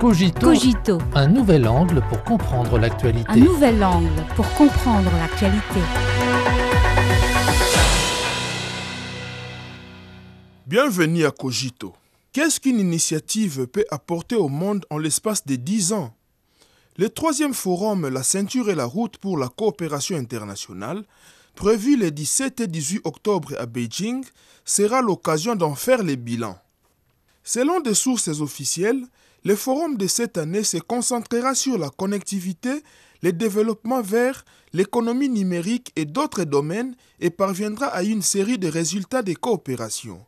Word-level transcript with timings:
Cogito, 0.00 0.40
Cogito, 0.40 0.98
un 1.14 1.28
nouvel 1.28 1.66
angle 1.68 2.02
pour 2.08 2.22
comprendre 2.24 2.76
un 2.76 2.80
l'actualité. 2.80 3.40
nouvel 3.40 3.82
angle 3.82 4.08
pour 4.36 4.48
comprendre 4.54 5.10
l'actualité. 5.12 5.80
Bienvenue 10.66 11.24
à 11.24 11.30
Cogito. 11.30 11.94
Qu'est-ce 12.32 12.60
qu'une 12.60 12.80
initiative 12.80 13.66
peut 13.66 13.84
apporter 13.90 14.34
au 14.36 14.48
monde 14.48 14.84
en 14.90 14.98
l'espace 14.98 15.46
de 15.46 15.56
10 15.56 15.92
ans? 15.92 16.14
Le 16.96 17.08
troisième 17.08 17.54
forum 17.54 18.08
La 18.08 18.22
ceinture 18.22 18.70
et 18.70 18.74
la 18.74 18.84
route 18.84 19.16
pour 19.18 19.38
la 19.38 19.48
coopération 19.48 20.16
internationale, 20.16 21.04
prévu 21.54 21.96
les 21.96 22.10
17 22.10 22.60
et 22.60 22.66
18 22.66 23.02
octobre 23.04 23.54
à 23.58 23.66
Beijing, 23.66 24.24
sera 24.64 25.00
l'occasion 25.00 25.54
d'en 25.54 25.74
faire 25.74 26.02
les 26.02 26.16
bilans. 26.16 26.58
Selon 27.44 27.80
des 27.80 27.94
sources 27.94 28.28
officielles, 28.40 29.04
le 29.44 29.56
forum 29.56 29.98
de 29.98 30.06
cette 30.06 30.38
année 30.38 30.64
se 30.64 30.78
concentrera 30.78 31.54
sur 31.54 31.76
la 31.76 31.90
connectivité, 31.90 32.82
le 33.22 33.32
développement 33.32 34.00
vert, 34.00 34.44
l'économie 34.72 35.28
numérique 35.28 35.92
et 35.96 36.06
d'autres 36.06 36.44
domaines 36.44 36.96
et 37.20 37.30
parviendra 37.30 37.86
à 37.86 38.02
une 38.02 38.22
série 38.22 38.58
de 38.58 38.68
résultats 38.68 39.22
de 39.22 39.34
coopération. 39.34 40.24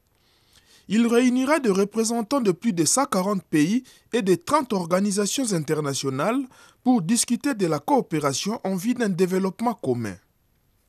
Il 0.89 1.07
réunira 1.07 1.59
des 1.61 1.71
représentants 1.71 2.43
de 2.43 2.53
plus 2.53 2.73
de 2.73 2.85
140 2.85 3.43
pays 3.43 3.85
et 4.13 4.23
de 4.23 4.35
30 4.35 4.73
organisations 4.75 5.53
internationales 5.53 6.43
pour 6.85 7.03
discuter 7.03 7.55
de 7.55 7.67
la 7.67 7.81
coopération 7.81 8.61
en 8.65 8.77
vue 8.77 8.95
d'un 8.95 9.09
développement 9.09 9.75
commun. 9.75 10.17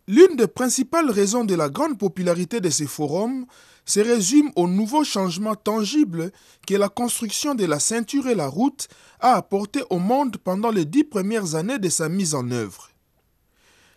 L'une 0.10 0.38
des 0.38 0.48
principales 0.48 1.12
raisons 1.12 1.44
de 1.44 1.54
la 1.54 1.68
grande 1.68 1.98
popularité 1.98 2.62
de 2.62 2.70
ces 2.70 2.88
forums 2.88 3.46
se 3.84 4.00
résume 4.00 4.52
au 4.56 4.66
nouveau 4.68 5.04
changement 5.04 5.56
tangible 5.56 6.32
que 6.66 6.76
la 6.76 6.88
construction 6.88 7.56
de 7.56 7.66
la 7.66 7.80
ceinture 7.80 8.28
et 8.28 8.36
la 8.36 8.48
route 8.48 8.88
a 9.20 9.34
apporté 9.34 9.82
au 9.90 10.00
monde 10.00 10.38
pendant 10.38 10.72
les 10.72 10.86
dix 10.86 11.04
premières 11.04 11.56
années 11.56 11.78
de 11.78 11.90
sa 11.90 12.08
mise 12.08 12.36
en 12.36 12.52
œuvre. 12.52 12.90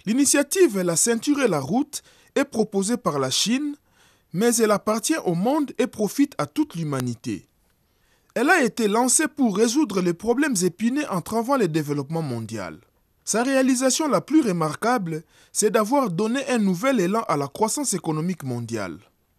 L'initiative 0.05 0.81
La 0.81 0.97
ceinture 0.97 1.43
et 1.43 1.49
la 1.49 1.61
route 1.61 2.03
est 2.35 2.45
proposée 2.45 2.97
par 2.97 3.21
la 3.21 3.31
Chine, 3.31 3.77
mais 4.33 4.57
elle 4.57 4.73
appartient 4.73 5.19
au 5.25 5.35
monde 5.35 5.73
et 5.79 5.87
profite 5.87 6.35
à 6.39 6.47
toute 6.47 6.75
l'humanité. 6.75 7.47
Elle 8.35 8.51
a 8.51 8.63
été 8.65 8.89
lancée 8.89 9.29
pour 9.29 9.57
résoudre 9.57 10.01
les 10.01 10.15
problèmes 10.15 10.57
épineux 10.63 11.09
entravant 11.11 11.57
le 11.57 11.69
développement 11.69 12.23
mondial. 12.23 12.81
Sa 13.25 13.43
réalisation 13.43 14.09
la 14.09 14.21
plus 14.21 14.41
remarquable, 14.41 15.23
c'est 15.53 15.71
d'avoir 15.71 16.11
donné 16.11 16.47
un 16.49 16.59
nouvel 16.59 17.01
élan 17.01 17.23
à 17.29 17.37
la 17.37 17.49
croissance 17.49 17.95
économique 17.95 18.43
mondiale. 18.45 18.99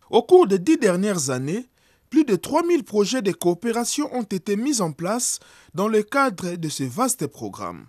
Au 0.09 0.23
cours 0.23 0.47
des 0.47 0.59
dix 0.59 0.77
dernières 0.77 1.29
années, 1.29 1.67
plus 2.09 2.25
de 2.25 2.35
3000 2.35 2.83
projets 2.83 3.21
de 3.21 3.31
coopération 3.31 4.13
ont 4.13 4.23
été 4.23 4.57
mis 4.57 4.81
en 4.81 4.91
place 4.91 5.39
dans 5.73 5.87
le 5.87 6.03
cadre 6.03 6.55
de 6.55 6.69
ce 6.69 6.83
vaste 6.83 7.25
programme, 7.27 7.85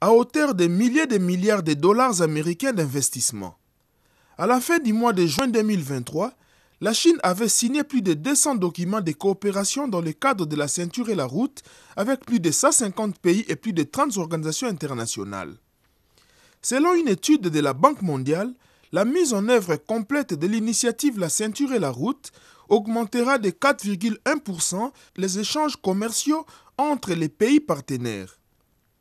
à 0.00 0.12
hauteur 0.12 0.54
de 0.54 0.66
milliers 0.66 1.06
de 1.06 1.18
milliards 1.18 1.62
de 1.62 1.74
dollars 1.74 2.22
américains 2.22 2.72
d'investissement. 2.72 3.56
À 4.38 4.46
la 4.46 4.60
fin 4.60 4.78
du 4.78 4.92
mois 4.92 5.12
de 5.12 5.26
juin 5.26 5.48
2023, 5.48 6.32
la 6.80 6.92
Chine 6.92 7.18
avait 7.22 7.48
signé 7.48 7.82
plus 7.82 8.02
de 8.02 8.14
200 8.14 8.54
documents 8.56 9.00
de 9.00 9.12
coopération 9.12 9.88
dans 9.88 10.00
le 10.00 10.12
cadre 10.12 10.46
de 10.46 10.54
la 10.54 10.68
ceinture 10.68 11.10
et 11.10 11.16
la 11.16 11.24
route 11.24 11.62
avec 11.96 12.24
plus 12.24 12.38
de 12.38 12.50
150 12.50 13.18
pays 13.18 13.44
et 13.48 13.56
plus 13.56 13.72
de 13.72 13.82
30 13.82 14.16
organisations 14.18 14.68
internationales. 14.68 15.56
Selon 16.62 16.94
une 16.94 17.08
étude 17.08 17.48
de 17.48 17.60
la 17.60 17.72
Banque 17.72 18.02
mondiale, 18.02 18.54
la 18.92 19.04
mise 19.04 19.34
en 19.34 19.48
œuvre 19.48 19.76
complète 19.76 20.34
de 20.34 20.46
l'initiative 20.46 21.18
La 21.18 21.28
ceinture 21.28 21.72
et 21.72 21.78
la 21.78 21.90
route 21.90 22.30
augmentera 22.68 23.38
de 23.38 23.50
4,1% 23.50 24.90
les 25.16 25.38
échanges 25.38 25.76
commerciaux 25.76 26.46
entre 26.76 27.12
les 27.12 27.28
pays 27.28 27.60
partenaires. 27.60 28.38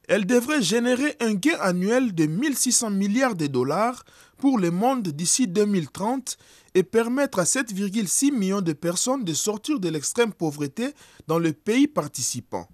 Elle 0.07 0.25
devrait 0.25 0.61
générer 0.61 1.17
un 1.19 1.33
gain 1.33 1.57
annuel 1.59 2.15
de 2.15 2.27
1600 2.27 2.91
milliards 2.91 3.35
de 3.35 3.47
dollars 3.47 4.05
pour 4.37 4.57
le 4.57 4.71
monde 4.71 5.09
d'ici 5.09 5.47
2030 5.47 6.37
et 6.75 6.83
permettre 6.83 7.39
à 7.39 7.43
7,6 7.43 8.31
millions 8.31 8.61
de 8.61 8.71
personnes 8.71 9.25
de 9.25 9.33
sortir 9.33 9.81
de 9.81 9.89
l'extrême 9.89 10.31
pauvreté 10.31 10.93
dans 11.27 11.39
le 11.39 11.51
pays 11.51 11.87
participant. 11.87 12.69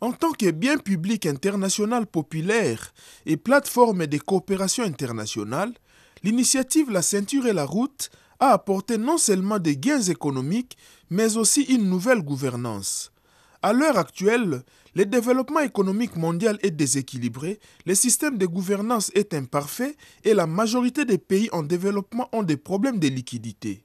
En 0.00 0.10
tant 0.10 0.32
que 0.32 0.50
bien 0.50 0.78
public 0.78 1.26
international 1.26 2.06
populaire 2.08 2.92
et 3.24 3.36
plateforme 3.36 4.08
de 4.08 4.18
coopération 4.18 4.82
internationale, 4.82 5.72
l'initiative 6.24 6.90
La 6.90 7.02
ceinture 7.02 7.46
et 7.46 7.52
la 7.52 7.64
route 7.64 8.10
a 8.40 8.48
apporté 8.48 8.98
non 8.98 9.16
seulement 9.16 9.60
des 9.60 9.76
gains 9.76 10.02
économiques, 10.02 10.76
mais 11.08 11.36
aussi 11.36 11.62
une 11.62 11.88
nouvelle 11.88 12.22
gouvernance. 12.22 13.11
À 13.64 13.72
l'heure 13.72 13.96
actuelle, 13.96 14.64
le 14.96 15.06
développement 15.06 15.60
économique 15.60 16.16
mondial 16.16 16.58
est 16.62 16.72
déséquilibré, 16.72 17.60
le 17.86 17.94
système 17.94 18.36
de 18.36 18.44
gouvernance 18.44 19.12
est 19.14 19.34
imparfait 19.34 19.96
et 20.24 20.34
la 20.34 20.48
majorité 20.48 21.04
des 21.04 21.16
pays 21.16 21.48
en 21.52 21.62
développement 21.62 22.28
ont 22.32 22.42
des 22.42 22.56
problèmes 22.56 22.98
de 22.98 23.06
liquidité. 23.06 23.84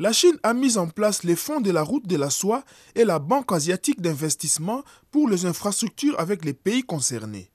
La 0.00 0.12
Chine 0.12 0.38
a 0.42 0.54
mis 0.54 0.76
en 0.76 0.88
place 0.88 1.22
les 1.22 1.36
fonds 1.36 1.60
de 1.60 1.70
la 1.70 1.82
route 1.82 2.08
de 2.08 2.16
la 2.16 2.30
soie 2.30 2.64
et 2.96 3.04
la 3.04 3.20
Banque 3.20 3.52
asiatique 3.52 4.00
d'investissement 4.00 4.82
pour 5.12 5.28
les 5.28 5.46
infrastructures 5.46 6.18
avec 6.18 6.44
les 6.44 6.54
pays 6.54 6.82
concernés, 6.82 7.48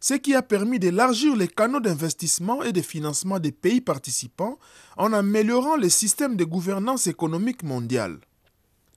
ce 0.00 0.14
qui 0.14 0.34
a 0.34 0.40
permis 0.40 0.78
d'élargir 0.78 1.36
les 1.36 1.48
canaux 1.48 1.80
d'investissement 1.80 2.62
et 2.62 2.72
de 2.72 2.80
financement 2.80 3.38
des 3.38 3.52
pays 3.52 3.82
participants 3.82 4.58
en 4.96 5.12
améliorant 5.12 5.76
le 5.76 5.90
système 5.90 6.36
de 6.36 6.44
gouvernance 6.44 7.06
économique 7.06 7.62
mondiale. 7.64 8.18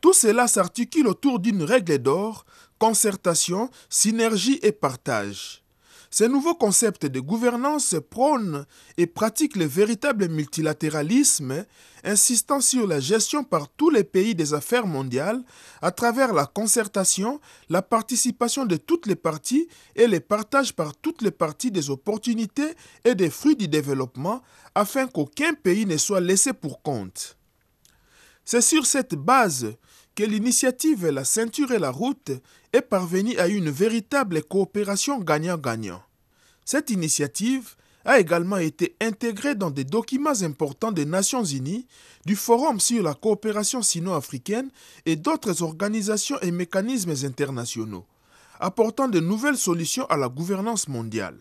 Tout 0.02 0.14
cela 0.14 0.48
s'articule 0.48 1.08
autour 1.08 1.40
d'une 1.40 1.64
règle 1.64 1.98
d'or, 1.98 2.46
concertation, 2.80 3.70
synergie 3.90 4.60
et 4.62 4.72
partage. 4.72 5.64
Ce 6.10 6.24
nouveau 6.24 6.56
concept 6.56 7.06
de 7.06 7.20
gouvernance 7.20 7.96
prône 8.10 8.66
et 8.98 9.08
pratique 9.08 9.58
le 9.58 9.66
véritable 9.66 10.30
multilatéralisme, 10.30 11.66
insistant 12.04 12.62
sur 12.62 12.88
la 12.88 13.02
gestion 13.02 13.44
par 13.44 13.68
tous 13.68 13.90
les 13.90 14.06
pays 14.06 14.34
des 14.34 14.54
affaires 14.54 14.88
mondiales 14.88 15.44
à 15.82 15.92
travers 15.92 16.34
la 16.34 16.46
concertation, 16.46 17.42
la 17.70 17.82
participation 17.82 18.66
de 18.66 18.78
toutes 18.78 19.06
les 19.06 19.18
parties 19.18 19.68
et 19.96 20.08
le 20.08 20.22
partage 20.22 20.74
par 20.74 20.96
toutes 20.96 21.22
les 21.22 21.32
parties 21.32 21.72
des 21.72 21.90
opportunités 21.90 22.74
et 23.04 23.14
des 23.14 23.30
fruits 23.30 23.58
du 23.58 23.68
développement 23.68 24.42
afin 24.76 25.08
qu'aucun 25.08 25.54
pays 25.54 25.86
ne 25.86 25.98
soit 25.98 26.22
laissé 26.22 26.54
pour 26.54 26.82
compte. 26.82 27.38
C'est 28.46 28.62
sur 28.62 28.86
cette 28.86 29.16
base 29.16 29.76
que 30.18 30.24
l'initiative 30.24 31.06
La 31.10 31.24
ceinture 31.24 31.72
et 31.72 31.78
la 31.78 31.92
route 31.92 32.32
est 32.74 32.82
parvenue 32.82 33.38
à 33.38 33.48
une 33.48 33.70
véritable 33.70 34.42
coopération 34.42 35.20
gagnant-gagnant. 35.20 36.02
Cette 36.66 36.90
initiative 36.90 37.76
a 38.04 38.20
également 38.20 38.58
été 38.58 38.96
intégrée 39.00 39.54
dans 39.54 39.70
des 39.70 39.84
documents 39.84 40.42
importants 40.42 40.92
des 40.92 41.06
Nations 41.06 41.44
Unies, 41.44 41.86
du 42.26 42.36
Forum 42.36 42.80
sur 42.80 43.04
la 43.04 43.14
coopération 43.14 43.84
sino-africaine 43.84 44.72
et 45.06 45.18
d'autres 45.18 45.62
organisations 45.62 46.40
et 46.42 46.50
mécanismes 46.50 47.14
internationaux, 47.24 48.08
apportant 48.60 49.10
de 49.10 49.20
nouvelles 49.20 49.56
solutions 49.56 50.08
à 50.08 50.18
la 50.18 50.30
gouvernance 50.30 50.88
mondiale. 50.88 51.38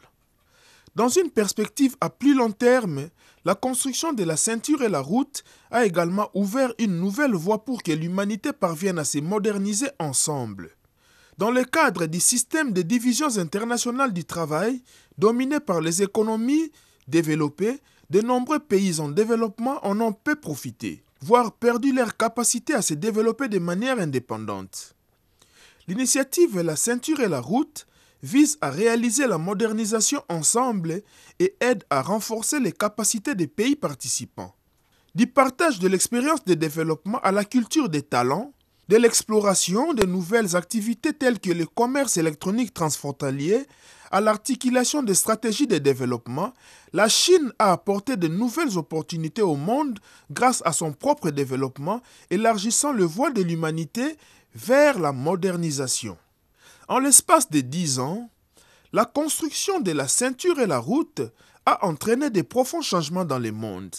Dans 0.96 1.10
une 1.10 1.28
perspective 1.28 1.94
à 2.00 2.08
plus 2.08 2.34
long 2.34 2.52
terme, 2.52 3.10
la 3.44 3.54
construction 3.54 4.14
de 4.14 4.24
la 4.24 4.38
ceinture 4.38 4.82
et 4.82 4.88
la 4.88 5.00
route 5.00 5.44
a 5.70 5.84
également 5.84 6.30
ouvert 6.32 6.72
une 6.78 6.98
nouvelle 6.98 7.34
voie 7.34 7.66
pour 7.66 7.82
que 7.82 7.92
l'humanité 7.92 8.54
parvienne 8.54 8.98
à 8.98 9.04
se 9.04 9.18
moderniser 9.18 9.88
ensemble. 9.98 10.70
Dans 11.36 11.50
le 11.50 11.64
cadre 11.64 12.06
du 12.06 12.18
système 12.18 12.72
de 12.72 12.80
divisions 12.80 13.36
internationales 13.36 14.14
du 14.14 14.24
travail, 14.24 14.82
dominé 15.18 15.60
par 15.60 15.82
les 15.82 16.02
économies 16.02 16.72
développées, 17.08 17.78
de 18.08 18.22
nombreux 18.22 18.60
pays 18.60 18.98
en 18.98 19.10
développement 19.10 19.84
en 19.86 20.00
ont 20.00 20.14
peu 20.14 20.34
profité, 20.34 21.04
voire 21.20 21.52
perdu 21.52 21.92
leur 21.92 22.16
capacité 22.16 22.72
à 22.72 22.80
se 22.80 22.94
développer 22.94 23.48
de 23.48 23.58
manière 23.58 24.00
indépendante. 24.00 24.94
L'initiative 25.88 26.58
La 26.60 26.74
ceinture 26.74 27.20
et 27.20 27.28
la 27.28 27.40
route 27.40 27.86
vise 28.26 28.58
à 28.60 28.70
réaliser 28.70 29.26
la 29.26 29.38
modernisation 29.38 30.22
ensemble 30.28 31.02
et 31.38 31.54
aide 31.60 31.84
à 31.90 32.02
renforcer 32.02 32.58
les 32.60 32.72
capacités 32.72 33.34
des 33.34 33.46
pays 33.46 33.76
participants. 33.76 34.54
Du 35.14 35.26
partage 35.26 35.78
de 35.78 35.88
l'expérience 35.88 36.44
de 36.44 36.54
développement 36.54 37.20
à 37.20 37.32
la 37.32 37.44
culture 37.44 37.88
des 37.88 38.02
talents, 38.02 38.52
de 38.88 38.96
l'exploration 38.96 39.94
de 39.94 40.04
nouvelles 40.04 40.56
activités 40.56 41.12
telles 41.12 41.40
que 41.40 41.50
le 41.50 41.66
commerce 41.66 42.16
électronique 42.16 42.74
transfrontalier, 42.74 43.66
à 44.10 44.20
l'articulation 44.20 45.02
des 45.02 45.14
stratégies 45.14 45.66
de 45.66 45.78
développement, 45.78 46.52
la 46.92 47.08
Chine 47.08 47.52
a 47.58 47.72
apporté 47.72 48.16
de 48.16 48.28
nouvelles 48.28 48.76
opportunités 48.78 49.42
au 49.42 49.56
monde 49.56 49.98
grâce 50.30 50.62
à 50.64 50.72
son 50.72 50.92
propre 50.92 51.30
développement, 51.30 52.00
élargissant 52.30 52.92
le 52.92 53.04
voie 53.04 53.30
de 53.30 53.42
l'humanité 53.42 54.16
vers 54.54 54.98
la 54.98 55.12
modernisation. 55.12 56.16
En 56.88 56.98
l'espace 56.98 57.50
de 57.50 57.60
dix 57.60 57.98
ans, 57.98 58.30
la 58.92 59.04
construction 59.04 59.80
de 59.80 59.92
la 59.92 60.08
ceinture 60.08 60.60
et 60.60 60.66
la 60.66 60.78
route 60.78 61.22
a 61.64 61.84
entraîné 61.86 62.30
de 62.30 62.42
profonds 62.42 62.82
changements 62.82 63.24
dans 63.24 63.38
le 63.38 63.52
monde. 63.52 63.94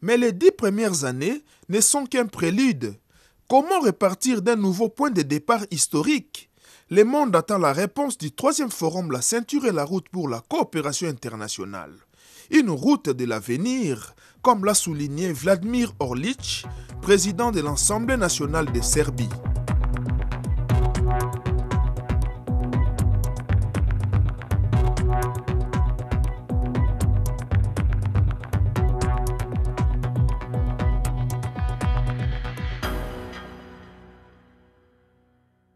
Mais 0.00 0.16
les 0.16 0.32
dix 0.32 0.50
premières 0.50 1.04
années 1.04 1.42
ne 1.68 1.80
sont 1.80 2.06
qu'un 2.06 2.26
prélude, 2.26 2.96
Comment 3.48 3.78
repartir 3.78 4.42
d'un 4.42 4.56
nouveau 4.56 4.88
point 4.88 5.10
de 5.10 5.22
départ 5.22 5.66
historique? 5.70 6.50
Le 6.90 7.04
monde 7.04 7.36
attend 7.36 7.58
la 7.58 7.72
réponse 7.72 8.18
du 8.18 8.32
troisième 8.32 8.72
forum 8.72 9.12
La 9.12 9.22
ceinture 9.22 9.66
et 9.66 9.72
la 9.72 9.84
route 9.84 10.08
pour 10.08 10.28
la 10.28 10.40
coopération 10.40 11.08
internationale. 11.08 11.92
Une 12.50 12.70
route 12.70 13.08
de 13.08 13.24
l'avenir, 13.24 14.16
comme 14.42 14.64
l'a 14.64 14.74
souligné 14.74 15.32
Vladimir 15.32 15.92
Orlich, 16.00 16.66
président 17.02 17.52
de 17.52 17.60
l'Assemblée 17.60 18.16
nationale 18.16 18.72
de 18.72 18.80
Serbie. 18.80 19.28